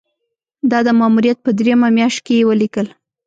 [0.71, 2.87] دا د ماموریت په دریمه میاشت کې یې ولیکل.